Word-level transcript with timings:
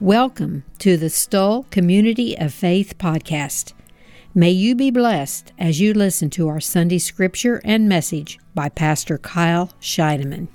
Welcome 0.00 0.62
to 0.78 0.96
the 0.96 1.10
Stull 1.10 1.64
Community 1.72 2.38
of 2.38 2.54
Faith 2.54 2.98
podcast. 2.98 3.72
May 4.32 4.52
you 4.52 4.76
be 4.76 4.92
blessed 4.92 5.52
as 5.58 5.80
you 5.80 5.92
listen 5.92 6.30
to 6.30 6.46
our 6.46 6.60
Sunday 6.60 6.98
scripture 6.98 7.60
and 7.64 7.88
message 7.88 8.38
by 8.54 8.68
Pastor 8.68 9.18
Kyle 9.18 9.72
Scheidemann. 9.80 10.46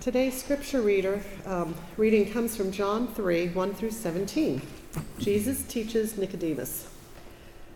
Today's 0.00 0.42
scripture 0.42 0.80
reader 0.80 1.22
um, 1.44 1.74
reading 1.98 2.32
comes 2.32 2.56
from 2.56 2.72
John 2.72 3.06
3 3.08 3.48
1 3.48 3.74
through 3.74 3.90
17. 3.90 4.62
Jesus 5.18 5.64
teaches 5.64 6.16
Nicodemus. 6.16 6.88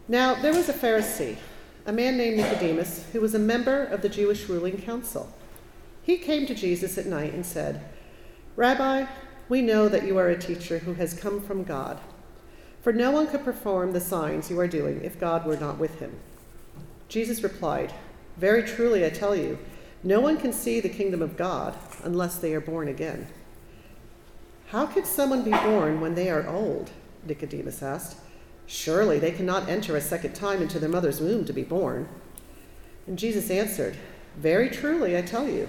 Now 0.09 0.34
there 0.34 0.54
was 0.54 0.70
a 0.70 0.72
Pharisee, 0.72 1.36
a 1.84 1.93
man 1.93 2.16
named 2.16 2.38
Nicodemus, 2.38 3.04
who 3.12 3.20
was 3.20 3.34
a 3.34 3.38
member 3.38 3.84
of 3.84 4.00
the 4.00 4.09
Jewish 4.09 4.48
ruling 4.48 4.80
council. 4.80 5.30
He 6.02 6.16
came 6.16 6.47
to 6.47 6.55
Jesus 6.55 6.97
at 6.97 7.05
night 7.05 7.34
and 7.34 7.45
said, 7.45 7.83
Rabbi, 8.56 9.06
we 9.48 9.62
know 9.62 9.88
that 9.88 10.06
you 10.06 10.16
are 10.16 10.28
a 10.28 10.38
teacher 10.38 10.78
who 10.78 10.94
has 10.94 11.12
come 11.12 11.40
from 11.40 11.64
God. 11.64 11.98
For 12.82 12.92
no 12.92 13.10
one 13.10 13.27
could 13.27 13.44
perform 13.44 13.92
the 13.92 14.00
signs 14.00 14.50
you 14.50 14.60
are 14.60 14.68
doing 14.68 15.02
if 15.02 15.18
God 15.18 15.44
were 15.44 15.56
not 15.56 15.78
with 15.78 15.98
him. 15.98 16.14
Jesus 17.08 17.42
replied, 17.42 17.92
Very 18.36 18.62
truly 18.62 19.04
I 19.04 19.10
tell 19.10 19.34
you, 19.34 19.58
no 20.02 20.20
one 20.20 20.36
can 20.36 20.52
see 20.52 20.80
the 20.80 20.88
kingdom 20.88 21.20
of 21.22 21.36
God 21.36 21.74
unless 22.04 22.36
they 22.36 22.54
are 22.54 22.60
born 22.60 22.88
again. 22.88 23.27
How 24.68 24.86
could 24.86 25.06
someone 25.06 25.42
be 25.42 25.50
born 25.50 26.00
when 26.00 26.14
they 26.14 26.30
are 26.30 26.46
old? 26.46 26.91
Nicodemus 27.27 27.82
asked. 27.82 28.18
Surely 28.66 29.18
they 29.18 29.32
cannot 29.32 29.68
enter 29.68 29.96
a 29.96 30.00
second 30.00 30.34
time 30.34 30.62
into 30.62 30.78
their 30.78 30.88
mother's 30.88 31.20
womb 31.20 31.44
to 31.44 31.52
be 31.52 31.62
born. 31.62 32.08
And 33.06 33.18
Jesus 33.18 33.50
answered, 33.50 33.96
Very 34.36 34.70
truly 34.70 35.16
I 35.16 35.22
tell 35.22 35.48
you, 35.48 35.68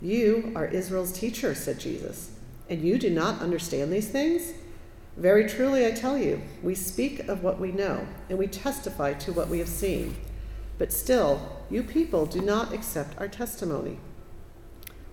You 0.00 0.52
are 0.56 0.66
Israel's 0.66 1.12
teacher, 1.12 1.54
said 1.54 1.78
Jesus, 1.78 2.30
and 2.70 2.82
you 2.82 2.98
do 2.98 3.10
not 3.10 3.40
understand 3.40 3.92
these 3.92 4.08
things? 4.08 4.54
Very 5.16 5.46
truly, 5.46 5.86
I 5.86 5.90
tell 5.90 6.16
you, 6.16 6.40
we 6.62 6.74
speak 6.74 7.28
of 7.28 7.42
what 7.42 7.60
we 7.60 7.72
know, 7.72 8.06
and 8.30 8.38
we 8.38 8.46
testify 8.46 9.12
to 9.14 9.32
what 9.32 9.48
we 9.48 9.58
have 9.58 9.68
seen. 9.68 10.16
But 10.78 10.92
still, 10.92 11.58
you 11.68 11.82
people 11.82 12.24
do 12.24 12.40
not 12.40 12.72
accept 12.72 13.18
our 13.18 13.28
testimony. 13.28 13.98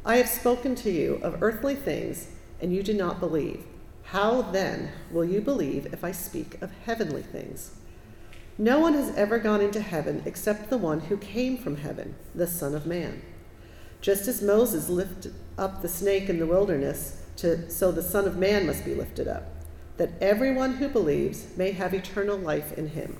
I 0.05 0.15
have 0.17 0.29
spoken 0.29 0.75
to 0.75 0.89
you 0.89 1.15
of 1.21 1.43
earthly 1.43 1.75
things, 1.75 2.29
and 2.61 2.73
you 2.73 2.81
do 2.81 2.93
not 2.93 3.19
believe. 3.19 3.65
How 4.03 4.41
then 4.41 4.91
will 5.11 5.25
you 5.25 5.41
believe 5.41 5.87
if 5.87 6.05
I 6.05 6.13
speak 6.13 6.61
of 6.61 6.71
heavenly 6.85 7.23
things? 7.23 7.75
No 8.57 8.79
one 8.79 8.93
has 8.93 9.13
ever 9.17 9.37
gone 9.37 9.59
into 9.59 9.81
heaven 9.81 10.23
except 10.25 10.69
the 10.69 10.77
one 10.77 11.01
who 11.01 11.17
came 11.17 11.57
from 11.57 11.75
heaven, 11.77 12.15
the 12.33 12.47
Son 12.47 12.73
of 12.73 12.85
Man. 12.85 13.21
Just 14.01 14.27
as 14.27 14.41
Moses 14.41 14.89
lifted 14.89 15.33
up 15.57 15.81
the 15.81 15.89
snake 15.89 16.29
in 16.29 16.39
the 16.39 16.45
wilderness, 16.45 17.23
to, 17.37 17.69
so 17.69 17.91
the 17.91 18.01
Son 18.01 18.25
of 18.25 18.37
Man 18.37 18.65
must 18.65 18.85
be 18.85 18.95
lifted 18.95 19.27
up, 19.27 19.43
that 19.97 20.11
everyone 20.21 20.75
who 20.75 20.87
believes 20.87 21.47
may 21.57 21.71
have 21.71 21.93
eternal 21.93 22.37
life 22.37 22.77
in 22.77 22.89
him. 22.89 23.17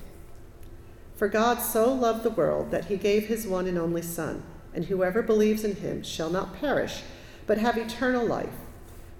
For 1.16 1.28
God 1.28 1.58
so 1.58 1.92
loved 1.92 2.22
the 2.22 2.30
world 2.30 2.70
that 2.70 2.86
he 2.86 2.96
gave 2.96 3.26
his 3.26 3.46
one 3.46 3.66
and 3.66 3.76
only 3.76 4.02
Son, 4.02 4.42
and 4.72 4.84
whoever 4.84 5.22
believes 5.22 5.64
in 5.64 5.76
him 5.76 6.02
shall 6.02 6.30
not 6.30 6.58
perish, 6.60 7.02
but 7.46 7.58
have 7.58 7.76
eternal 7.76 8.24
life. 8.24 8.54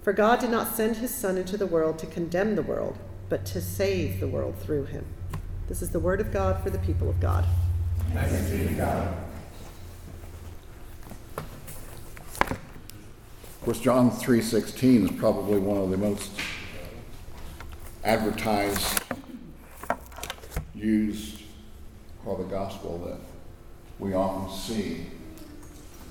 For 0.03 0.13
God 0.13 0.39
did 0.39 0.51
not 0.51 0.77
send 0.77 0.99
his 0.99 1.13
Son 1.13 1.37
into 1.37 1.57
the 1.57 1.67
world 1.67 1.99
to 1.99 2.07
condemn 2.07 2.55
the 2.55 2.63
world, 2.63 2.97
but 3.29 3.45
to 3.47 3.61
save 3.61 4.21
the 4.21 4.29
world 4.29 4.57
through 4.59 4.85
him. 4.85 5.05
This 5.67 5.83
is 5.83 5.91
the 5.91 5.99
word 5.99 6.21
of 6.21 6.33
God 6.33 6.63
for 6.63 6.71
the 6.71 6.79
people 6.79 7.11
of 7.11 7.21
God. 7.21 7.45
Thanks 8.13 8.51
be 8.51 8.69
to 8.69 8.75
God. 8.75 9.15
Of 13.58 13.58
course, 13.69 13.81
John 13.81 14.11
3.16 14.11 15.11
is 15.11 15.21
probably 15.21 15.59
one 15.59 15.77
of 15.77 15.91
the 15.91 15.99
most 15.99 16.31
advertised, 18.03 19.03
used 20.75 21.43
for 22.25 22.39
the 22.39 22.45
gospel 22.45 22.97
that 23.07 23.21
we 23.99 24.15
often 24.15 24.57
see. 24.57 25.09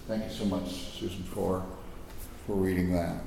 Thank 0.07 0.25
you 0.25 0.29
so 0.29 0.45
much, 0.45 0.69
Susan, 1.00 1.23
for, 1.23 1.66
for 2.45 2.56
reading 2.56 2.94
that. 2.94 3.23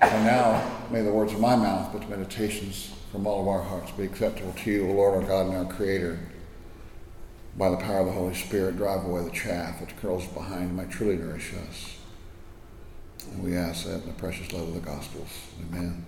And 0.00 0.24
now, 0.24 0.86
may 0.92 1.02
the 1.02 1.10
words 1.10 1.32
of 1.32 1.40
my 1.40 1.56
mouth, 1.56 1.92
but 1.92 2.02
the 2.02 2.16
meditations 2.16 2.94
from 3.10 3.26
all 3.26 3.40
of 3.40 3.48
our 3.48 3.62
hearts 3.62 3.90
be 3.90 4.04
acceptable 4.04 4.52
to 4.52 4.70
you, 4.70 4.88
O 4.88 4.92
Lord, 4.92 5.20
our 5.20 5.28
God 5.28 5.46
and 5.46 5.66
our 5.66 5.74
Creator. 5.74 6.20
By 7.58 7.70
the 7.70 7.76
power 7.76 7.98
of 7.98 8.06
the 8.06 8.12
Holy 8.12 8.34
Spirit, 8.34 8.76
drive 8.76 9.04
away 9.04 9.24
the 9.24 9.30
chaff 9.30 9.80
which 9.80 9.96
curls 9.96 10.28
behind 10.28 10.68
and 10.68 10.76
might 10.76 10.92
truly 10.92 11.16
nourish 11.16 11.52
us. 11.54 11.96
And 13.32 13.42
we 13.42 13.56
ask 13.56 13.86
that 13.86 14.02
in 14.02 14.06
the 14.06 14.12
precious 14.12 14.52
love 14.52 14.68
of 14.68 14.74
the 14.74 14.80
Gospels. 14.80 15.28
Amen. 15.60 16.06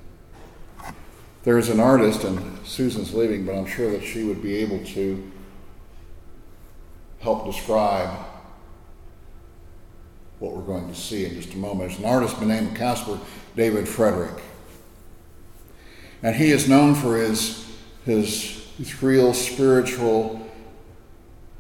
There's 1.43 1.69
an 1.69 1.81
artist, 1.81 2.25
and 2.25 2.59
Susan's 2.67 3.15
leaving, 3.15 3.47
but 3.47 3.55
I'm 3.55 3.67
sure 3.67 3.91
that 3.93 4.03
she 4.03 4.25
would 4.25 4.43
be 4.43 4.57
able 4.57 4.85
to 4.85 5.33
help 7.21 7.47
describe 7.47 8.11
what 10.39 10.53
we're 10.53 10.63
going 10.63 10.89
to 10.89 10.95
see 10.95 11.25
in 11.25 11.35
just 11.35 11.55
a 11.55 11.57
moment. 11.57 11.91
There's 11.91 11.99
an 11.99 12.05
artist 12.05 12.35
by 12.35 12.41
the 12.41 12.47
name 12.47 12.69
of 12.69 12.75
Caspar 12.75 13.19
David 13.55 13.89
Friedrich. 13.89 14.43
And 16.23 16.35
he 16.35 16.51
is 16.51 16.69
known 16.69 16.95
for 16.95 17.17
his, 17.17 17.67
his 18.05 18.71
real 19.03 19.33
spiritual, 19.33 20.47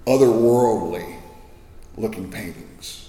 otherworldly 0.06 1.20
looking 1.96 2.30
paintings. 2.30 3.05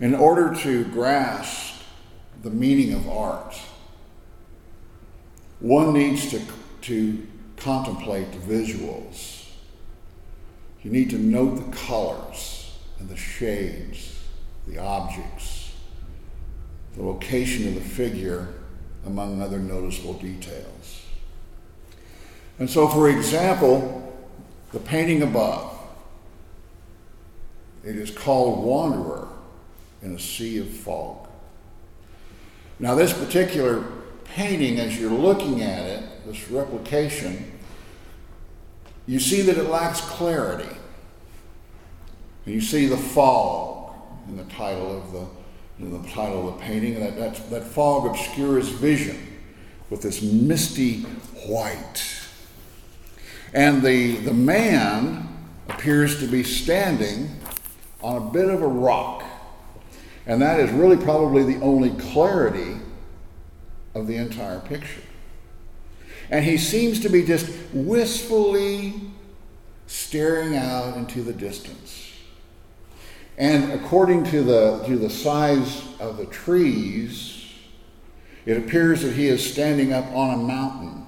In 0.00 0.14
order 0.14 0.54
to 0.62 0.84
grasp 0.86 1.82
the 2.42 2.50
meaning 2.50 2.92
of 2.92 3.08
art, 3.08 3.54
one 5.60 5.92
needs 5.92 6.30
to, 6.30 6.40
to 6.82 7.26
contemplate 7.56 8.32
the 8.32 8.38
visuals. 8.38 9.48
You 10.82 10.90
need 10.90 11.10
to 11.10 11.18
note 11.18 11.54
the 11.54 11.76
colors 11.76 12.76
and 12.98 13.08
the 13.08 13.16
shades, 13.16 14.20
the 14.66 14.78
objects, 14.78 15.72
the 16.96 17.02
location 17.04 17.68
of 17.68 17.74
the 17.74 17.80
figure, 17.80 18.48
among 19.06 19.40
other 19.40 19.58
noticeable 19.58 20.14
details. 20.14 21.02
And 22.58 22.68
so, 22.68 22.88
for 22.88 23.08
example, 23.08 24.12
the 24.72 24.80
painting 24.80 25.22
above, 25.22 25.78
it 27.84 27.96
is 27.96 28.10
called 28.10 28.64
Wanderer 28.64 29.28
in 30.04 30.14
a 30.14 30.18
Sea 30.18 30.58
of 30.58 30.68
Fog. 30.68 31.26
Now, 32.78 32.94
this 32.94 33.12
particular 33.12 33.84
painting, 34.24 34.78
as 34.78 34.98
you're 34.98 35.10
looking 35.10 35.62
at 35.62 35.86
it, 35.86 36.26
this 36.26 36.50
replication, 36.50 37.52
you 39.06 39.18
see 39.18 39.42
that 39.42 39.56
it 39.56 39.68
lacks 39.68 40.00
clarity. 40.00 40.76
And 42.44 42.54
you 42.54 42.60
see 42.60 42.86
the 42.86 42.96
fog 42.96 43.94
in 44.28 44.36
the 44.36 44.44
title 44.44 44.96
of 44.96 45.12
the 45.12 45.26
in 45.78 45.90
the 45.90 46.08
title 46.08 46.48
of 46.48 46.54
the 46.54 46.64
painting. 46.64 47.00
That, 47.00 47.16
that, 47.16 47.50
that 47.50 47.64
fog 47.64 48.06
obscures 48.06 48.68
vision 48.68 49.18
with 49.90 50.02
this 50.02 50.22
misty 50.22 51.02
white. 51.46 52.02
And 53.52 53.82
the, 53.82 54.16
the 54.18 54.32
man 54.32 55.28
appears 55.68 56.20
to 56.20 56.26
be 56.26 56.42
standing 56.42 57.28
on 58.02 58.16
a 58.16 58.30
bit 58.30 58.48
of 58.48 58.62
a 58.62 58.66
rock. 58.66 59.23
And 60.26 60.40
that 60.40 60.60
is 60.60 60.70
really 60.70 60.96
probably 60.96 61.42
the 61.42 61.60
only 61.60 61.90
clarity 61.90 62.76
of 63.94 64.06
the 64.06 64.16
entire 64.16 64.60
picture. 64.60 65.02
And 66.30 66.44
he 66.44 66.56
seems 66.56 67.00
to 67.00 67.08
be 67.08 67.24
just 67.24 67.50
wistfully 67.72 68.94
staring 69.86 70.56
out 70.56 70.96
into 70.96 71.22
the 71.22 71.32
distance. 71.32 72.10
And 73.36 73.72
according 73.72 74.24
to 74.24 74.42
the, 74.42 74.82
to 74.86 74.96
the 74.96 75.10
size 75.10 75.82
of 76.00 76.16
the 76.16 76.26
trees, 76.26 77.52
it 78.46 78.56
appears 78.56 79.02
that 79.02 79.14
he 79.14 79.26
is 79.26 79.52
standing 79.52 79.92
up 79.92 80.06
on 80.12 80.34
a 80.34 80.42
mountain 80.42 81.06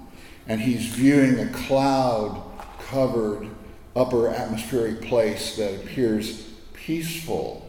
and 0.49 0.61
he's 0.61 0.87
viewing 0.87 1.39
a 1.39 1.49
cloud 1.53 2.43
covered 2.79 3.49
upper 3.95 4.29
atmospheric 4.29 5.03
place 5.03 5.57
that 5.57 5.75
appears 5.75 6.43
peaceful, 6.73 7.66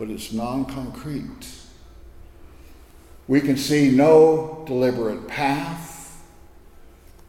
but 0.00 0.08
it's 0.08 0.32
non 0.32 0.64
concrete. 0.64 1.46
We 3.28 3.42
can 3.42 3.58
see 3.58 3.90
no 3.90 4.64
deliberate 4.66 5.28
path, 5.28 6.24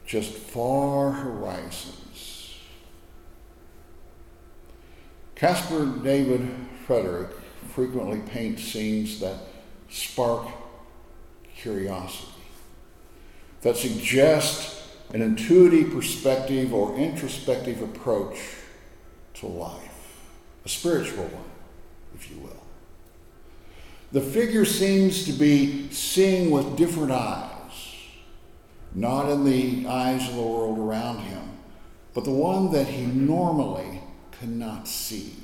just 0.06 0.32
far 0.32 1.12
horizons. 1.12 2.56
Caspar 5.36 5.86
David 6.02 6.50
Friedrich 6.88 7.32
frequently 7.76 8.20
paints 8.20 8.64
scenes 8.64 9.20
that 9.20 9.36
spark 9.90 10.48
curiosity, 11.58 12.32
that 13.64 13.76
suggest 13.76 14.82
an 15.14 15.22
intuitive 15.22 15.92
perspective 15.92 16.74
or 16.74 16.96
introspective 16.96 17.82
approach 17.82 18.38
to 19.34 19.48
life, 19.48 20.22
a 20.64 20.70
spiritual 20.70 21.26
one, 21.26 21.52
if 22.16 22.32
you 22.32 22.38
will. 22.38 22.61
The 24.12 24.22
figure 24.22 24.66
seems 24.66 25.24
to 25.25 25.31
be 25.31 25.90
seeing 25.90 26.52
with 26.52 26.75
different 26.75 27.12
eyes, 27.12 27.96
not 28.94 29.30
in 29.30 29.46
the 29.46 29.88
eyes 29.88 30.28
of 30.28 30.36
the 30.36 30.42
world 30.42 30.78
around 30.78 31.19
him, 31.19 31.58
but 32.13 32.25
the 32.25 32.31
one 32.31 32.74
that 32.74 32.88
he 32.88 33.06
normally 33.06 34.02
cannot 34.34 34.86
see. 34.86 35.36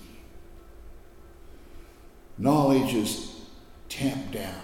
Knowledge 2.38 2.94
is 2.94 3.36
tamped 3.88 4.32
down. 4.32 4.62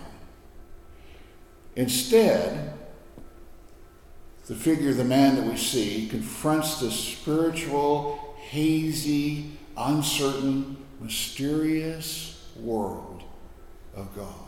Instead, 1.77 2.73
the 4.47 4.55
figure, 4.55 4.94
the 4.94 5.05
man 5.05 5.38
that 5.38 5.45
we 5.45 5.55
see, 5.55 6.07
confronts 6.09 6.81
the 6.81 6.91
spiritual, 6.91 8.35
hazy, 8.38 9.57
uncertain, 9.77 10.75
mysterious 11.00 12.45
world 12.57 13.12
of 13.95 14.15
God, 14.15 14.47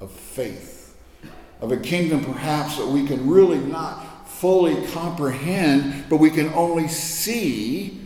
of 0.00 0.10
faith, 0.10 0.96
of 1.60 1.72
a 1.72 1.76
kingdom 1.76 2.24
perhaps 2.24 2.76
that 2.78 2.86
we 2.86 3.06
can 3.06 3.28
really 3.28 3.58
not 3.58 4.28
fully 4.28 4.86
comprehend, 4.88 6.04
but 6.08 6.16
we 6.16 6.30
can 6.30 6.52
only 6.54 6.88
see 6.88 8.00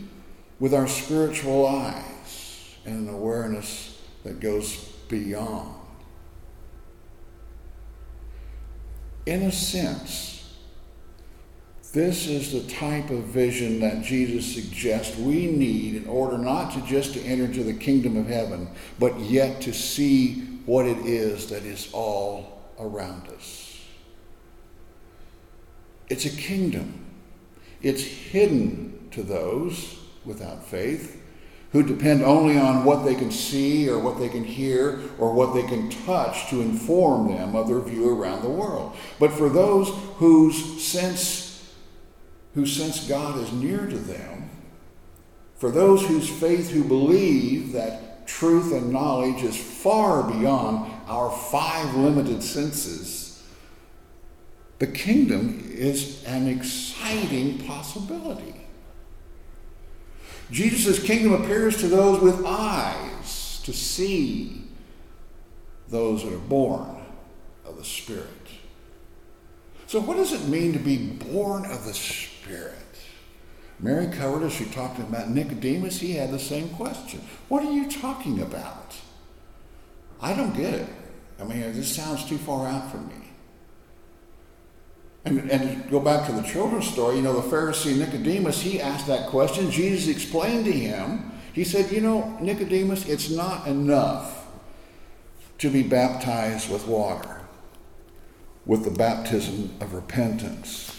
with 0.59 0.73
our 0.73 0.87
spiritual 0.87 1.65
eyes 1.65 2.75
and 2.85 3.07
an 3.07 3.13
awareness 3.13 3.99
that 4.23 4.39
goes 4.39 4.75
beyond. 5.09 5.73
In 9.25 9.43
a 9.43 9.51
sense, 9.51 10.55
this 11.93 12.27
is 12.27 12.51
the 12.51 12.71
type 12.73 13.09
of 13.09 13.23
vision 13.23 13.79
that 13.79 14.03
Jesus 14.03 14.53
suggests 14.53 15.17
we 15.17 15.47
need 15.47 15.95
in 15.95 16.07
order 16.07 16.37
not 16.37 16.73
to 16.73 16.81
just 16.81 17.13
to 17.13 17.21
enter 17.21 17.45
into 17.45 17.63
the 17.63 17.73
kingdom 17.73 18.15
of 18.17 18.27
heaven, 18.27 18.69
but 18.99 19.19
yet 19.19 19.61
to 19.61 19.73
see 19.73 20.56
what 20.67 20.85
it 20.85 20.97
is 20.99 21.47
that 21.47 21.63
is 21.63 21.89
all 21.93 22.61
around 22.77 23.27
us. 23.29 23.81
It's 26.09 26.25
a 26.25 26.29
kingdom. 26.29 27.05
It's 27.81 28.03
hidden 28.03 29.07
to 29.11 29.23
those 29.23 29.97
without 30.25 30.65
faith 30.65 31.23
who 31.71 31.83
depend 31.83 32.21
only 32.21 32.57
on 32.57 32.83
what 32.83 33.03
they 33.03 33.15
can 33.15 33.31
see 33.31 33.89
or 33.89 33.99
what 33.99 34.19
they 34.19 34.29
can 34.29 34.43
hear 34.43 34.99
or 35.17 35.33
what 35.33 35.53
they 35.53 35.63
can 35.63 35.89
touch 35.89 36.49
to 36.49 36.61
inform 36.61 37.29
them 37.29 37.55
of 37.55 37.67
their 37.67 37.79
view 37.79 38.09
around 38.09 38.41
the 38.41 38.49
world. 38.49 38.95
But 39.19 39.31
for 39.31 39.49
those 39.49 39.89
whose 40.15 40.83
sense 40.83 41.45
who 42.55 42.65
sense 42.65 43.07
God 43.07 43.37
is 43.39 43.51
near 43.53 43.85
to 43.85 43.97
them, 43.97 44.49
for 45.57 45.69
those 45.69 46.05
whose 46.05 46.27
faith 46.27 46.71
who 46.71 46.83
believe 46.83 47.71
that 47.73 48.06
truth 48.27 48.71
and 48.73 48.91
knowledge 48.91 49.41
is 49.41 49.57
far 49.57 50.29
beyond 50.29 50.91
our 51.07 51.31
five 51.31 51.95
limited 51.95 52.43
senses, 52.43 53.43
the 54.79 54.87
kingdom 54.87 55.71
is 55.73 56.23
an 56.25 56.47
exciting 56.47 57.57
possibility. 57.65 58.67
Jesus' 60.51 61.01
kingdom 61.01 61.41
appears 61.41 61.77
to 61.77 61.87
those 61.87 62.21
with 62.21 62.45
eyes 62.45 63.61
to 63.63 63.73
see 63.73 64.63
those 65.89 66.23
that 66.23 66.33
are 66.33 66.37
born 66.37 66.97
of 67.65 67.77
the 67.77 67.83
Spirit. 67.83 68.27
So, 69.87 69.99
what 69.99 70.17
does 70.17 70.33
it 70.33 70.47
mean 70.47 70.73
to 70.73 70.79
be 70.79 70.97
born 70.97 71.65
of 71.65 71.85
the 71.85 71.93
Spirit? 71.93 72.86
Mary 73.79 74.07
covered 74.07 74.43
as 74.43 74.53
she 74.53 74.65
talked 74.65 74.99
about 74.99 75.29
Nicodemus. 75.29 75.99
He 75.99 76.13
had 76.13 76.31
the 76.31 76.39
same 76.39 76.69
question. 76.69 77.21
What 77.47 77.63
are 77.63 77.71
you 77.71 77.89
talking 77.89 78.41
about? 78.41 78.95
I 80.19 80.33
don't 80.33 80.55
get 80.55 80.73
it. 80.73 80.87
I 81.39 81.43
mean, 81.43 81.61
this 81.73 81.95
sounds 81.95 82.25
too 82.25 82.37
far 82.39 82.67
out 82.67 82.89
for 82.89 82.97
me. 82.97 83.13
And, 85.25 85.51
and 85.51 85.89
go 85.91 85.99
back 85.99 86.25
to 86.27 86.31
the 86.31 86.41
children's 86.41 86.87
story, 86.87 87.17
you 87.17 87.21
know, 87.21 87.39
the 87.39 87.47
Pharisee 87.55 87.97
Nicodemus, 87.97 88.61
he 88.61 88.81
asked 88.81 89.07
that 89.07 89.29
question. 89.29 89.69
Jesus 89.69 90.07
explained 90.07 90.65
to 90.65 90.71
him, 90.71 91.31
he 91.53 91.63
said, 91.63 91.91
You 91.91 92.01
know, 92.01 92.37
Nicodemus, 92.39 93.07
it's 93.07 93.29
not 93.29 93.67
enough 93.67 94.47
to 95.57 95.69
be 95.69 95.83
baptized 95.83 96.71
with 96.71 96.87
water, 96.87 97.41
with 98.65 98.85
the 98.85 98.91
baptism 98.91 99.75
of 99.81 99.93
repentance. 99.93 100.96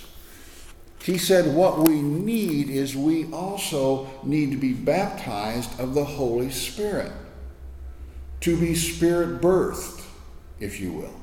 He 1.02 1.18
said, 1.18 1.54
What 1.54 1.78
we 1.78 2.02
need 2.02 2.70
is 2.70 2.96
we 2.96 3.30
also 3.32 4.08
need 4.24 4.50
to 4.50 4.56
be 4.56 4.72
baptized 4.72 5.78
of 5.80 5.94
the 5.94 6.04
Holy 6.04 6.50
Spirit, 6.50 7.12
to 8.40 8.56
be 8.58 8.74
spirit 8.74 9.40
birthed, 9.40 10.02
if 10.60 10.80
you 10.80 10.92
will. 10.92 11.14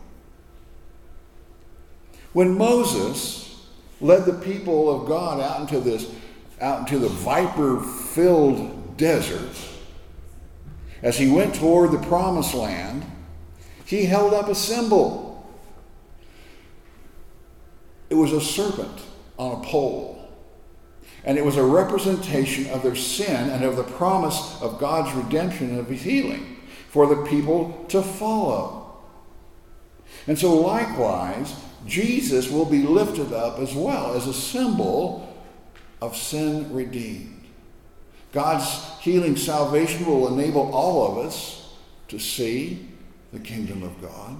When 2.33 2.57
Moses 2.57 3.45
led 4.01 4.25
the 4.25 4.33
people 4.33 4.89
of 4.89 5.07
God 5.07 5.39
out 5.39 5.61
into 5.61 5.79
this 5.79 6.11
out 6.61 6.79
into 6.79 6.99
the 6.99 7.09
viper 7.09 7.81
filled 7.81 8.97
desert 8.97 9.55
as 11.01 11.17
he 11.17 11.29
went 11.29 11.55
toward 11.55 11.91
the 11.91 12.07
promised 12.07 12.53
land 12.53 13.05
he 13.85 14.05
held 14.05 14.33
up 14.33 14.47
a 14.47 14.55
symbol 14.55 15.49
it 18.09 18.15
was 18.15 18.31
a 18.31 18.39
serpent 18.39 19.01
on 19.37 19.61
a 19.61 19.65
pole. 19.65 20.21
And 21.23 21.37
it 21.37 21.45
was 21.45 21.57
a 21.57 21.63
representation 21.63 22.69
of 22.69 22.83
their 22.83 22.95
sin 22.95 23.49
and 23.49 23.63
of 23.63 23.75
the 23.75 23.83
promise 23.83 24.61
of 24.61 24.79
God's 24.79 25.13
redemption 25.15 25.71
and 25.71 25.79
of 25.79 25.87
his 25.87 26.03
healing 26.03 26.57
for 26.89 27.07
the 27.07 27.25
people 27.25 27.85
to 27.89 28.01
follow. 28.01 29.01
And 30.27 30.37
so, 30.37 30.53
likewise, 30.53 31.55
Jesus 31.85 32.49
will 32.49 32.65
be 32.65 32.83
lifted 32.83 33.33
up 33.33 33.59
as 33.59 33.73
well 33.73 34.13
as 34.13 34.27
a 34.27 34.33
symbol 34.33 35.35
of 36.01 36.15
sin 36.15 36.71
redeemed. 36.73 37.43
God's 38.31 38.67
healing 38.99 39.35
salvation 39.35 40.05
will 40.05 40.27
enable 40.27 40.73
all 40.73 41.11
of 41.11 41.25
us 41.25 41.73
to 42.09 42.19
see 42.19 42.87
the 43.33 43.39
kingdom 43.39 43.81
of 43.81 44.01
God, 44.01 44.35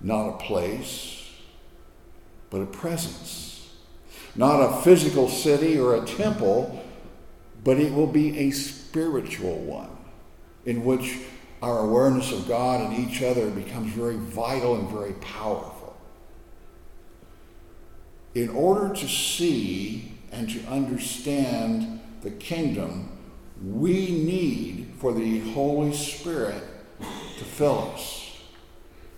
not 0.00 0.28
a 0.28 0.36
place, 0.38 1.30
but 2.50 2.60
a 2.60 2.66
presence 2.66 3.47
not 4.38 4.60
a 4.60 4.82
physical 4.82 5.28
city 5.28 5.76
or 5.76 5.96
a 5.96 6.06
temple, 6.06 6.80
but 7.64 7.76
it 7.76 7.92
will 7.92 8.06
be 8.06 8.38
a 8.38 8.52
spiritual 8.52 9.58
one 9.58 9.90
in 10.64 10.84
which 10.84 11.18
our 11.60 11.80
awareness 11.80 12.30
of 12.30 12.46
God 12.46 12.80
and 12.80 13.10
each 13.10 13.20
other 13.20 13.50
becomes 13.50 13.92
very 13.92 14.14
vital 14.14 14.76
and 14.76 14.88
very 14.90 15.14
powerful. 15.14 15.96
In 18.36 18.48
order 18.50 18.94
to 18.94 19.08
see 19.08 20.12
and 20.30 20.48
to 20.50 20.64
understand 20.66 22.00
the 22.22 22.30
kingdom, 22.30 23.10
we 23.60 24.12
need 24.12 24.92
for 24.98 25.12
the 25.12 25.40
Holy 25.50 25.92
Spirit 25.92 26.62
to 27.00 27.44
fill 27.44 27.90
us, 27.92 28.36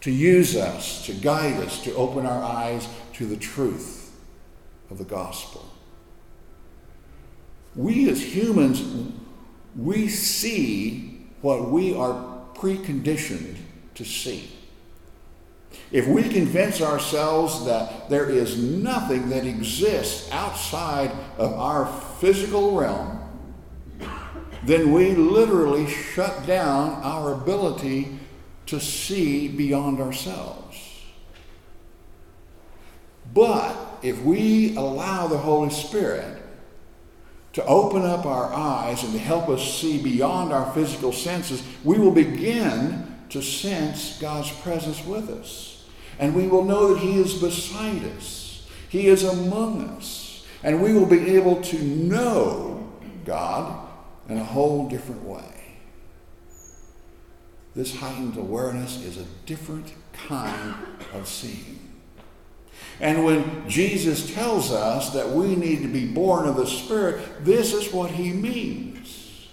to 0.00 0.10
use 0.10 0.56
us, 0.56 1.04
to 1.04 1.12
guide 1.12 1.62
us, 1.62 1.84
to 1.84 1.94
open 1.94 2.24
our 2.24 2.42
eyes 2.42 2.88
to 3.12 3.26
the 3.26 3.36
truth 3.36 3.99
of 4.90 4.98
the 4.98 5.04
gospel. 5.04 5.64
We 7.74 8.10
as 8.10 8.20
humans, 8.34 8.82
we 9.76 10.08
see 10.08 11.26
what 11.40 11.70
we 11.70 11.94
are 11.94 12.44
preconditioned 12.54 13.56
to 13.94 14.04
see. 14.04 14.50
If 15.92 16.06
we 16.06 16.24
convince 16.28 16.80
ourselves 16.80 17.64
that 17.66 18.10
there 18.10 18.28
is 18.28 18.58
nothing 18.58 19.28
that 19.30 19.46
exists 19.46 20.30
outside 20.32 21.12
of 21.38 21.52
our 21.52 21.86
physical 22.20 22.76
realm, 22.76 23.18
then 24.64 24.92
we 24.92 25.14
literally 25.14 25.88
shut 25.88 26.46
down 26.46 27.00
our 27.02 27.32
ability 27.32 28.18
to 28.66 28.80
see 28.80 29.48
beyond 29.48 30.00
ourselves. 30.00 30.76
But 33.32 33.89
if 34.02 34.22
we 34.22 34.76
allow 34.76 35.26
the 35.26 35.38
Holy 35.38 35.70
Spirit 35.70 36.42
to 37.52 37.64
open 37.64 38.02
up 38.02 38.26
our 38.26 38.52
eyes 38.52 39.02
and 39.02 39.12
to 39.12 39.18
help 39.18 39.48
us 39.48 39.78
see 39.78 40.02
beyond 40.02 40.52
our 40.52 40.72
physical 40.72 41.12
senses, 41.12 41.62
we 41.82 41.98
will 41.98 42.12
begin 42.12 43.16
to 43.30 43.42
sense 43.42 44.18
God's 44.20 44.50
presence 44.50 45.04
with 45.04 45.28
us. 45.30 45.84
And 46.18 46.34
we 46.34 46.46
will 46.46 46.64
know 46.64 46.94
that 46.94 47.00
He 47.00 47.18
is 47.18 47.34
beside 47.34 48.04
us, 48.16 48.68
He 48.88 49.08
is 49.08 49.24
among 49.24 49.88
us. 49.88 50.46
And 50.62 50.82
we 50.82 50.92
will 50.92 51.06
be 51.06 51.36
able 51.36 51.62
to 51.62 51.78
know 51.82 52.92
God 53.24 53.88
in 54.28 54.36
a 54.36 54.44
whole 54.44 54.88
different 54.88 55.24
way. 55.24 55.60
This 57.74 57.96
heightened 57.96 58.36
awareness 58.36 59.02
is 59.02 59.16
a 59.16 59.24
different 59.46 59.92
kind 60.12 60.74
of 61.14 61.26
seeing. 61.26 61.89
And 63.00 63.24
when 63.24 63.68
Jesus 63.68 64.32
tells 64.34 64.72
us 64.72 65.10
that 65.10 65.30
we 65.30 65.56
need 65.56 65.82
to 65.82 65.88
be 65.88 66.06
born 66.06 66.46
of 66.46 66.56
the 66.56 66.66
Spirit, 66.66 67.44
this 67.44 67.72
is 67.72 67.92
what 67.92 68.10
he 68.10 68.32
means. 68.32 69.48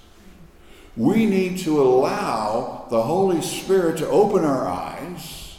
We 0.97 1.25
need 1.25 1.59
to 1.59 1.81
allow 1.81 2.87
the 2.89 3.01
Holy 3.01 3.41
Spirit 3.41 3.97
to 3.99 4.07
open 4.09 4.43
our 4.43 4.67
eyes 4.67 5.55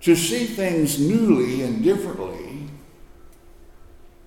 to 0.00 0.16
see 0.16 0.46
things 0.46 0.98
newly 0.98 1.62
and 1.62 1.84
differently, 1.84 2.68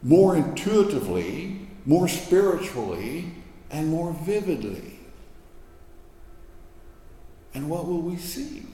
more 0.01 0.37
intuitively, 0.37 1.67
more 1.85 2.07
spiritually, 2.07 3.31
and 3.69 3.89
more 3.89 4.13
vividly. 4.13 4.99
And 7.53 7.69
what 7.69 7.87
will 7.87 8.01
we 8.01 8.17
see? 8.17 8.65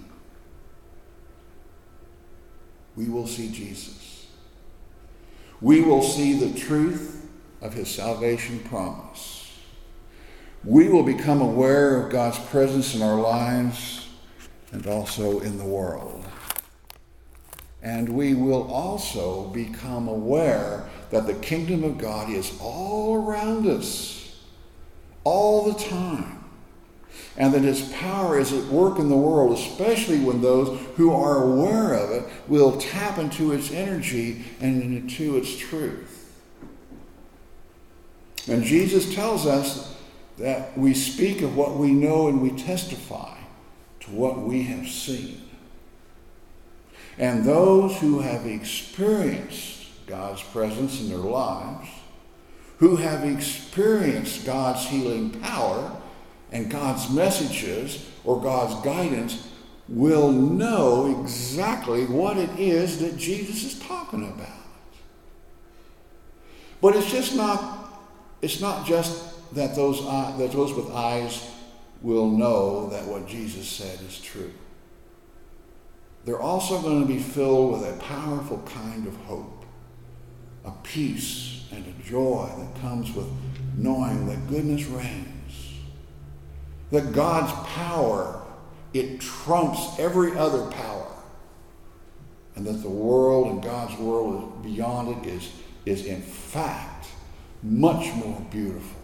We 3.01 3.09
will 3.09 3.25
see 3.25 3.49
Jesus. 3.49 4.27
We 5.59 5.81
will 5.81 6.03
see 6.03 6.33
the 6.33 6.57
truth 6.59 7.27
of 7.59 7.73
his 7.73 7.89
salvation 7.89 8.59
promise. 8.59 9.51
We 10.63 10.87
will 10.87 11.01
become 11.01 11.41
aware 11.41 11.99
of 11.99 12.11
God's 12.11 12.37
presence 12.37 12.93
in 12.93 13.01
our 13.01 13.19
lives 13.19 14.07
and 14.71 14.85
also 14.85 15.39
in 15.39 15.57
the 15.57 15.65
world. 15.65 16.23
And 17.81 18.07
we 18.07 18.35
will 18.35 18.71
also 18.71 19.47
become 19.47 20.07
aware 20.07 20.87
that 21.09 21.25
the 21.25 21.33
kingdom 21.33 21.83
of 21.83 21.97
God 21.97 22.29
is 22.29 22.55
all 22.61 23.15
around 23.15 23.65
us, 23.65 24.37
all 25.23 25.71
the 25.71 25.79
time 25.85 26.40
and 27.37 27.53
that 27.53 27.61
his 27.61 27.81
power 27.93 28.37
is 28.37 28.51
at 28.51 28.65
work 28.65 28.99
in 28.99 29.09
the 29.09 29.15
world, 29.15 29.57
especially 29.57 30.19
when 30.19 30.41
those 30.41 30.79
who 30.95 31.13
are 31.13 31.43
aware 31.43 31.93
of 31.93 32.11
it 32.11 32.29
will 32.47 32.77
tap 32.77 33.17
into 33.17 33.51
its 33.51 33.71
energy 33.71 34.43
and 34.59 34.81
into 34.81 35.37
its 35.37 35.57
truth. 35.57 36.17
And 38.47 38.63
Jesus 38.63 39.13
tells 39.13 39.45
us 39.45 39.95
that 40.37 40.77
we 40.77 40.93
speak 40.93 41.41
of 41.41 41.55
what 41.55 41.77
we 41.77 41.91
know 41.91 42.27
and 42.27 42.41
we 42.41 42.51
testify 42.51 43.37
to 44.01 44.11
what 44.11 44.39
we 44.39 44.63
have 44.63 44.87
seen. 44.87 45.41
And 47.17 47.43
those 47.43 47.97
who 47.99 48.19
have 48.19 48.45
experienced 48.47 49.85
God's 50.07 50.41
presence 50.41 50.99
in 50.99 51.09
their 51.09 51.17
lives, 51.17 51.87
who 52.79 52.95
have 52.95 53.23
experienced 53.23 54.45
God's 54.45 54.87
healing 54.87 55.29
power, 55.29 56.00
and 56.51 56.69
God's 56.69 57.09
messages 57.09 58.05
or 58.23 58.41
God's 58.41 58.83
guidance 58.85 59.47
will 59.87 60.31
know 60.31 61.21
exactly 61.21 62.05
what 62.05 62.37
it 62.37 62.49
is 62.59 62.99
that 62.99 63.17
Jesus 63.17 63.63
is 63.63 63.79
talking 63.79 64.27
about. 64.29 64.47
But 66.81 66.95
it's 66.95 67.11
just 67.11 67.35
not, 67.35 68.01
it's 68.41 68.61
not 68.61 68.85
just 68.85 69.53
that 69.53 69.75
those, 69.75 70.01
uh, 70.01 70.35
that 70.37 70.51
those 70.51 70.73
with 70.73 70.91
eyes 70.91 71.49
will 72.01 72.29
know 72.29 72.89
that 72.89 73.05
what 73.05 73.27
Jesus 73.27 73.67
said 73.67 73.99
is 74.01 74.19
true. 74.19 74.51
They're 76.25 76.41
also 76.41 76.81
going 76.81 77.01
to 77.01 77.07
be 77.07 77.19
filled 77.19 77.73
with 77.73 77.89
a 77.89 77.97
powerful 77.97 78.59
kind 78.65 79.07
of 79.07 79.15
hope, 79.17 79.65
a 80.65 80.71
peace 80.83 81.65
and 81.71 81.85
a 81.85 82.03
joy 82.03 82.49
that 82.57 82.81
comes 82.81 83.13
with 83.13 83.27
knowing 83.77 84.27
that 84.27 84.47
goodness 84.47 84.85
reigns 84.85 85.30
that 86.91 87.13
God's 87.13 87.51
power, 87.69 88.41
it 88.93 89.19
trumps 89.21 89.97
every 89.97 90.37
other 90.37 90.69
power. 90.69 91.07
And 92.55 92.65
that 92.67 92.83
the 92.83 92.89
world 92.89 93.47
and 93.47 93.63
God's 93.63 93.97
world 93.97 94.61
beyond 94.61 95.25
it 95.25 95.29
is, 95.29 95.51
is 95.85 96.05
in 96.05 96.21
fact 96.21 97.07
much 97.63 98.13
more 98.15 98.45
beautiful 98.51 98.99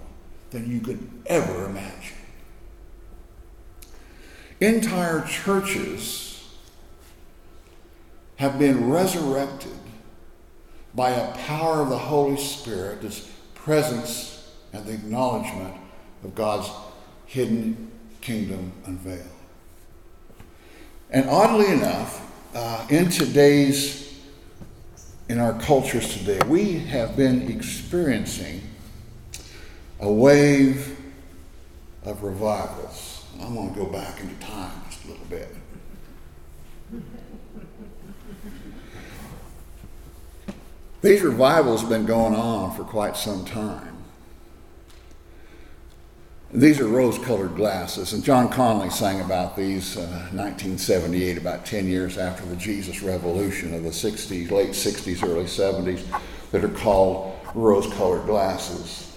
than 0.52 0.70
you 0.70 0.82
could 0.82 1.10
ever 1.26 1.66
imagine. 1.66 2.18
Entire 4.60 5.26
churches 5.26 6.46
have 8.38 8.60
been 8.60 8.90
resurrected 8.90 9.72
by 10.94 11.12
a 11.12 11.32
power 11.34 11.82
of 11.82 11.90
the 11.90 11.98
Holy 11.98 12.38
Spirit, 12.38 13.02
this 13.02 13.32
presence 13.54 14.52
and 14.74 14.86
the 14.86 14.94
acknowledgement 14.94 15.76
of 16.24 16.34
God's 16.34 16.70
hidden 17.28 17.92
kingdom 18.22 18.72
unveiled. 18.86 19.22
And 21.10 21.30
oddly 21.30 21.72
enough, 21.72 22.24
uh, 22.56 22.88
in 22.90 23.10
today's, 23.10 24.20
in 25.30 25.40
our 25.40 25.54
cultures 25.60 26.18
today, 26.18 26.40
we 26.48 26.80
have 26.80 27.16
been 27.16 27.52
experiencing 27.52 28.62
a 30.00 30.12
wave 30.12 31.00
of 32.04 32.24
revivals. 32.24 33.26
I'm 33.42 33.54
going 33.54 33.74
to 33.74 33.80
go 33.80 33.86
back 33.86 34.20
into 34.20 34.36
time 34.36 34.82
just 34.90 35.06
a 35.06 35.08
little 35.10 35.26
bit. 35.26 35.56
These 41.02 41.22
revivals 41.22 41.82
have 41.82 41.90
been 41.90 42.06
going 42.06 42.36
on 42.36 42.76
for 42.76 42.84
quite 42.84 43.16
some 43.16 43.46
time. 43.46 43.97
These 46.54 46.80
are 46.80 46.88
rose 46.88 47.20
colored 47.20 47.56
glasses, 47.56 48.14
and 48.14 48.24
John 48.24 48.48
Conlee 48.48 48.90
sang 48.90 49.20
about 49.20 49.58
these 49.58 49.98
uh, 49.98 50.30
1978, 50.32 51.38
about 51.38 51.66
10 51.66 51.88
years 51.88 52.18
after 52.18 52.46
the 52.46 52.56
Jesus 52.56 53.02
Revolution 53.02 53.74
of 53.74 53.84
the 53.84 53.90
60s, 53.90 54.50
late 54.50 54.70
60s, 54.70 55.28
early 55.28 55.44
70s, 55.44 56.06
that 56.52 56.64
are 56.64 56.70
called 56.70 57.38
rose 57.54 57.92
colored 57.96 58.26
glasses. 58.28 59.14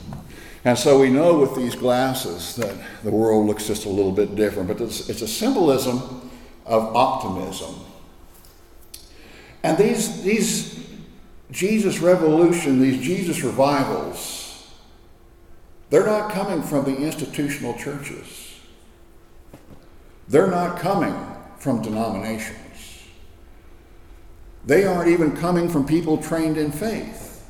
And 0.65 0.77
so 0.77 0.99
we 0.99 1.09
know 1.09 1.39
with 1.39 1.55
these 1.55 1.77
glasses 1.77 2.57
that 2.57 2.75
the 3.05 3.13
world 3.13 3.47
looks 3.47 3.69
just 3.69 3.87
a 3.87 3.89
little 3.89 4.13
bit 4.13 4.35
different, 4.35 4.67
but 4.67 4.81
it's, 4.81 5.09
it's 5.09 5.23
a 5.23 5.29
symbolism 5.29 6.29
of 6.67 6.97
optimism. 6.97 7.77
And 9.63 9.79
these, 9.79 10.25
these 10.25 10.85
Jesus 11.53 12.01
Revolution, 12.01 12.81
these 12.81 13.01
Jesus 13.01 13.43
revivals, 13.43 14.40
they're 15.91 16.07
not 16.07 16.31
coming 16.31 16.63
from 16.63 16.85
the 16.85 16.97
institutional 16.97 17.75
churches. 17.75 18.55
They're 20.29 20.51
not 20.51 20.79
coming 20.79 21.15
from 21.59 21.83
denominations. 21.83 22.57
They 24.65 24.85
aren't 24.85 25.11
even 25.11 25.37
coming 25.37 25.69
from 25.69 25.87
people 25.87 26.19
trained 26.19 26.57
in 26.57 26.71
faith. 26.71 27.45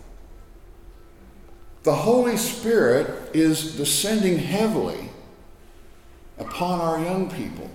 The 1.83 1.95
Holy 1.95 2.37
Spirit 2.37 3.35
is 3.35 3.77
descending 3.77 4.39
heavily 4.39 5.11
upon 6.39 6.81
our 6.81 6.99
young 7.03 7.31
people. 7.31 7.71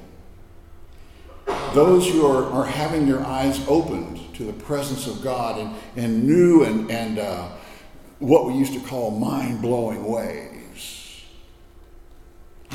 Those 1.74 2.08
who 2.10 2.26
are, 2.26 2.46
are 2.52 2.66
having 2.66 3.08
their 3.08 3.20
eyes 3.20 3.64
opened 3.68 4.34
to 4.36 4.46
the 4.46 4.54
presence 4.54 5.08
of 5.08 5.22
God 5.22 5.60
in, 5.60 6.04
in 6.04 6.26
new 6.26 6.64
and, 6.64 6.90
and 6.90 7.20
uh, 7.20 7.50
what 8.20 8.46
we 8.46 8.54
used 8.54 8.74
to 8.74 8.80
call 8.80 9.12
mind 9.12 9.62
blowing 9.62 10.04
ways. 10.06 10.55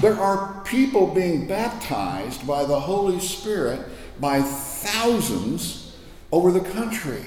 There 0.01 0.19
are 0.19 0.63
people 0.65 1.09
being 1.09 1.47
baptized 1.47 2.47
by 2.47 2.65
the 2.65 2.81
Holy 2.81 3.21
Spirit 3.21 3.87
by 4.19 4.41
thousands 4.41 5.97
over 6.33 6.51
the 6.53 6.61
country. 6.61 7.25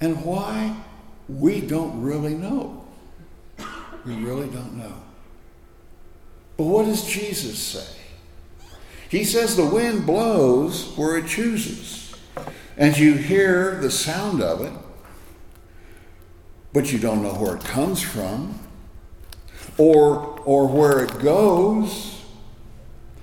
And 0.00 0.24
why? 0.24 0.76
We 1.28 1.60
don't 1.60 2.02
really 2.02 2.34
know. 2.34 2.86
We 4.04 4.16
really 4.16 4.48
don't 4.48 4.74
know. 4.74 4.94
But 6.56 6.64
what 6.64 6.84
does 6.86 7.04
Jesus 7.04 7.58
say? 7.58 8.00
He 9.08 9.24
says 9.24 9.56
the 9.56 9.66
wind 9.66 10.06
blows 10.06 10.96
where 10.96 11.16
it 11.16 11.26
chooses, 11.26 12.14
and 12.76 12.96
you 12.96 13.14
hear 13.14 13.78
the 13.80 13.90
sound 13.90 14.42
of 14.42 14.60
it, 14.60 14.72
but 16.72 16.92
you 16.92 16.98
don't 16.98 17.22
know 17.22 17.34
where 17.34 17.56
it 17.56 17.64
comes 17.64 18.02
from 18.02 18.58
or, 19.78 20.33
or 20.44 20.66
where 20.66 21.02
it 21.02 21.18
goes. 21.20 22.22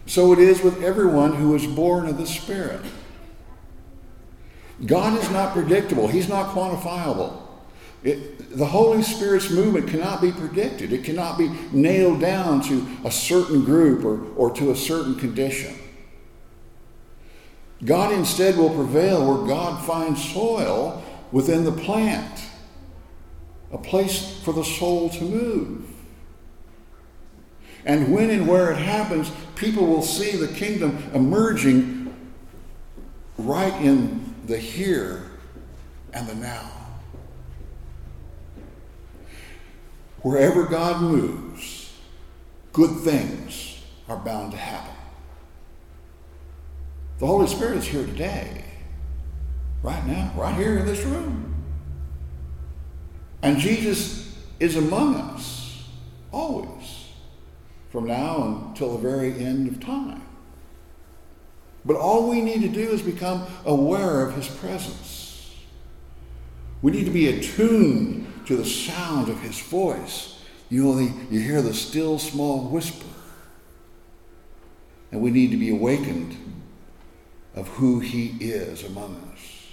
So 0.05 0.33
it 0.33 0.39
is 0.39 0.61
with 0.61 0.83
everyone 0.83 1.35
who 1.35 1.55
is 1.55 1.65
born 1.65 2.07
of 2.07 2.17
the 2.17 2.27
Spirit. 2.27 2.81
God 4.85 5.17
is 5.21 5.29
not 5.31 5.53
predictable, 5.53 6.07
He's 6.07 6.27
not 6.27 6.55
quantifiable. 6.55 7.37
It, 8.03 8.57
the 8.57 8.65
Holy 8.65 9.03
Spirit's 9.03 9.51
movement 9.51 9.87
cannot 9.87 10.21
be 10.21 10.31
predicted. 10.31 10.91
It 10.91 11.03
cannot 11.03 11.37
be 11.37 11.49
nailed 11.71 12.19
down 12.19 12.61
to 12.63 12.87
a 13.05 13.11
certain 13.11 13.63
group 13.63 14.03
or, 14.03 14.25
or 14.35 14.51
to 14.55 14.71
a 14.71 14.75
certain 14.75 15.15
condition. 15.15 15.75
God 17.85 18.11
instead 18.11 18.57
will 18.57 18.71
prevail 18.71 19.25
where 19.25 19.47
God 19.47 19.85
finds 19.85 20.23
soil 20.33 21.03
within 21.31 21.63
the 21.63 21.71
plant, 21.71 22.43
a 23.71 23.77
place 23.77 24.39
for 24.43 24.53
the 24.53 24.63
soul 24.63 25.09
to 25.09 25.23
move. 25.23 25.90
And 27.85 28.13
when 28.13 28.29
and 28.29 28.47
where 28.47 28.71
it 28.71 28.77
happens, 28.77 29.31
people 29.55 29.88
will 29.88 30.03
see 30.03 30.38
the 30.38 30.47
kingdom 30.47 31.03
emerging 31.13 32.13
right 33.38 33.73
in 33.81 34.35
the 34.45 34.57
here 34.57 35.23
and 36.13 36.27
the 36.27 36.35
now. 36.35 36.69
Wherever 40.21 40.63
God 40.63 41.01
moves, 41.01 41.91
good 42.73 43.00
things 43.00 43.81
are 44.07 44.17
bound 44.17 44.51
to 44.51 44.57
happen. 44.57 44.93
The 47.19 47.27
Holy 47.27 47.47
Spirit 47.47 47.77
is 47.77 47.85
here 47.85 48.05
today, 48.05 48.65
right 49.83 50.05
now, 50.05 50.33
right 50.35 50.55
here 50.55 50.77
in 50.77 50.85
this 50.85 51.03
room. 51.03 51.55
And 53.41 53.57
Jesus 53.57 54.35
is 54.59 54.75
among 54.75 55.15
us, 55.15 55.83
always, 56.31 57.00
from 57.91 58.05
now 58.07 58.67
until 58.69 58.98
the 58.98 59.10
very 59.10 59.33
end 59.43 59.67
of 59.67 59.79
time. 59.79 60.24
But 61.83 61.98
all 61.98 62.29
we 62.29 62.41
need 62.41 62.62
to 62.62 62.69
do 62.69 62.89
is 62.91 63.01
become 63.01 63.45
aware 63.65 64.25
of 64.25 64.36
his 64.36 64.48
presence. 64.48 65.55
We 66.81 66.91
need 66.91 67.05
to 67.05 67.12
be 67.12 67.27
attuned 67.27 68.27
to 68.48 68.55
the 68.55 68.65
sound 68.65 69.29
of 69.29 69.39
his 69.41 69.60
voice. 69.60 70.43
You 70.69 70.89
only 70.89 71.13
you 71.29 71.39
hear 71.41 71.62
the 71.62 71.74
still 71.74 72.17
small 72.17 72.69
whisper. 72.69 73.07
And 75.12 75.21
we 75.21 75.31
need 75.31 75.51
to 75.51 75.57
be 75.57 75.69
awakened 75.69 76.38
of 77.55 77.67
who 77.67 78.00
he 78.00 78.38
is 78.39 78.83
among 78.83 79.15
us. 79.33 79.67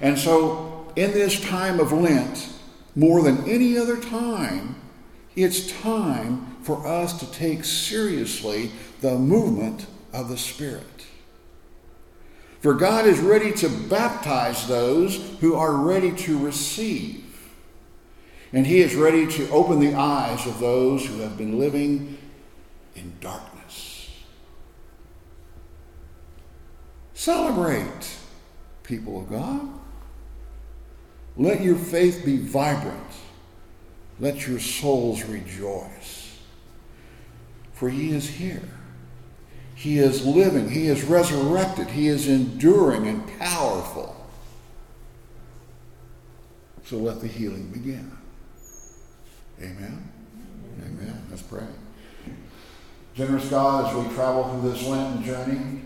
And 0.00 0.18
so, 0.18 0.90
in 0.96 1.12
this 1.12 1.40
time 1.40 1.78
of 1.78 1.92
Lent, 1.92 2.48
more 2.94 3.22
than 3.22 3.48
any 3.48 3.76
other 3.76 4.00
time, 4.00 4.81
it's 5.34 5.72
time 5.80 6.56
for 6.62 6.86
us 6.86 7.18
to 7.20 7.30
take 7.32 7.64
seriously 7.64 8.70
the 9.00 9.18
movement 9.18 9.86
of 10.12 10.28
the 10.28 10.36
Spirit. 10.36 10.84
For 12.60 12.74
God 12.74 13.06
is 13.06 13.18
ready 13.18 13.52
to 13.54 13.68
baptize 13.68 14.68
those 14.68 15.16
who 15.40 15.54
are 15.54 15.74
ready 15.74 16.12
to 16.12 16.38
receive. 16.38 17.24
And 18.52 18.66
He 18.66 18.80
is 18.80 18.94
ready 18.94 19.26
to 19.26 19.50
open 19.50 19.80
the 19.80 19.94
eyes 19.94 20.46
of 20.46 20.60
those 20.60 21.04
who 21.04 21.20
have 21.20 21.36
been 21.36 21.58
living 21.58 22.18
in 22.94 23.14
darkness. 23.20 24.10
Celebrate, 27.14 28.16
people 28.82 29.22
of 29.22 29.30
God. 29.30 29.68
Let 31.36 31.62
your 31.62 31.76
faith 31.76 32.24
be 32.24 32.36
vibrant. 32.36 32.98
Let 34.22 34.46
your 34.46 34.58
souls 34.58 35.22
rejoice. 35.24 36.38
For 37.74 37.90
he 37.90 38.12
is 38.12 38.26
here. 38.26 38.62
He 39.74 39.98
is 39.98 40.24
living. 40.24 40.70
He 40.70 40.86
is 40.86 41.02
resurrected. 41.02 41.88
He 41.88 42.08
is 42.08 42.26
enduring 42.26 43.06
and 43.06 43.26
powerful. 43.38 44.16
So 46.84 46.96
let 46.96 47.20
the 47.20 47.26
healing 47.26 47.68
begin. 47.68 48.16
Amen. 49.60 50.10
Amen. 50.80 51.26
Let's 51.28 51.42
pray. 51.42 51.66
Generous 53.14 53.50
God, 53.50 53.90
as 53.90 54.06
we 54.06 54.14
travel 54.14 54.48
through 54.48 54.70
this 54.70 54.86
Lenten 54.86 55.22
journey, 55.22 55.82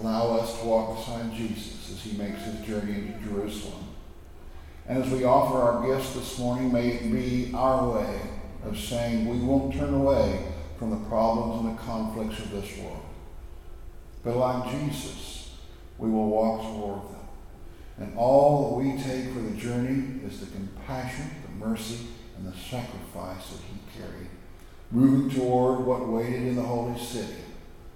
Allow 0.00 0.36
us 0.36 0.58
to 0.60 0.66
walk 0.66 0.98
beside 0.98 1.32
Jesus 1.34 1.90
as 1.90 2.02
he 2.02 2.18
makes 2.18 2.42
his 2.42 2.66
journey 2.66 2.92
into 2.92 3.28
Jerusalem. 3.28 3.95
And 4.88 5.02
as 5.02 5.10
we 5.10 5.24
offer 5.24 5.56
our 5.56 5.86
gifts 5.86 6.14
this 6.14 6.38
morning, 6.38 6.72
may 6.72 6.88
it 6.88 7.12
be 7.12 7.52
our 7.54 7.88
way 7.92 8.20
of 8.64 8.78
saying 8.78 9.26
we 9.28 9.38
won't 9.38 9.74
turn 9.74 9.94
away 9.94 10.46
from 10.78 10.90
the 10.90 11.08
problems 11.08 11.64
and 11.64 11.76
the 11.76 11.82
conflicts 11.82 12.38
of 12.38 12.50
this 12.50 12.78
world. 12.78 13.02
But 14.22 14.36
like 14.36 14.70
Jesus, 14.70 15.56
we 15.98 16.10
will 16.10 16.28
walk 16.28 16.62
toward 16.62 17.02
them. 17.08 17.16
And 17.98 18.16
all 18.16 18.68
that 18.68 18.84
we 18.84 19.02
take 19.02 19.32
for 19.32 19.40
the 19.40 19.56
journey 19.56 20.20
is 20.24 20.40
the 20.40 20.46
compassion, 20.46 21.30
the 21.42 21.66
mercy, 21.66 22.06
and 22.36 22.46
the 22.46 22.56
sacrifice 22.56 23.50
that 23.50 23.60
he 23.62 23.98
carried. 23.98 24.28
Moving 24.90 25.30
toward 25.30 25.80
what 25.80 26.06
waited 26.08 26.42
in 26.42 26.56
the 26.56 26.62
holy 26.62 26.98
city, 26.98 27.42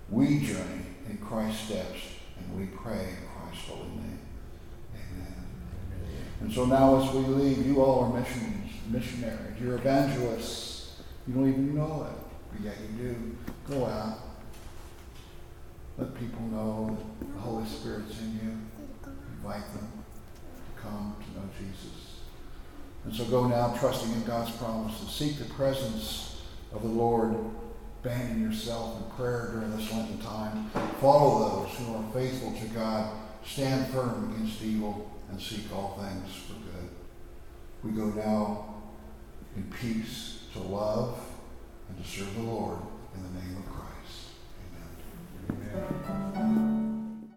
we 0.08 0.40
journey 0.40 0.86
in 1.08 1.18
Christ's 1.18 1.66
steps, 1.66 1.98
and 2.38 2.58
we 2.58 2.66
pray 2.66 3.10
in 3.10 3.16
Christ's 3.28 3.68
holy 3.68 3.88
name. 3.90 4.18
Amen. 4.94 5.34
And 6.40 6.52
so 6.52 6.64
now 6.64 7.02
as 7.02 7.14
we 7.14 7.20
leave, 7.20 7.66
you 7.66 7.82
all 7.82 8.04
are 8.04 8.20
missionaries, 8.20 8.72
missionaries. 8.88 9.60
You're 9.60 9.74
evangelists. 9.74 11.00
You 11.26 11.34
don't 11.34 11.48
even 11.48 11.74
know 11.74 12.08
it, 12.10 12.36
but 12.52 12.64
yet 12.64 12.76
you 12.80 13.08
do. 13.08 13.36
Go 13.68 13.86
out. 13.86 14.18
Let 15.98 16.14
people 16.14 16.40
know 16.46 16.96
that 17.18 17.34
the 17.34 17.40
Holy 17.40 17.66
Spirit's 17.66 18.18
in 18.20 18.40
you. 18.42 19.12
Invite 19.36 19.72
them 19.74 19.88
to 20.76 20.82
come 20.82 21.14
to 21.20 21.38
know 21.38 21.48
Jesus. 21.58 22.20
And 23.04 23.14
so 23.14 23.24
go 23.26 23.46
now 23.46 23.76
trusting 23.78 24.12
in 24.12 24.24
God's 24.24 24.50
promises. 24.52 25.10
Seek 25.10 25.38
the 25.38 25.52
presence 25.54 26.42
of 26.72 26.82
the 26.82 26.88
Lord 26.88 27.36
abandon 28.02 28.42
yourself 28.42 28.96
in 28.96 29.10
prayer 29.16 29.50
during 29.52 29.76
this 29.76 29.92
Lenten 29.92 30.18
time. 30.18 30.70
Follow 31.00 31.64
those 31.64 31.76
who 31.76 31.94
are 31.94 32.12
faithful 32.14 32.52
to 32.52 32.66
God. 32.74 33.14
Stand 33.44 33.86
firm 33.88 34.32
against 34.34 34.62
evil 34.62 35.10
and 35.30 35.40
seek 35.40 35.72
all 35.74 35.98
things 36.00 36.34
for 36.46 36.54
good. 36.54 36.90
We 37.82 37.92
go 37.92 38.06
now 38.06 38.74
in 39.56 39.64
peace 39.80 40.44
to 40.52 40.58
love 40.60 41.20
and 41.88 42.02
to 42.02 42.10
serve 42.10 42.34
the 42.34 42.42
Lord 42.42 42.78
in 43.14 43.22
the 43.22 43.40
name 43.40 43.56
of 43.56 43.66
Christ. 43.72 44.28
Amen. 45.48 46.32
Amen. 46.36 46.69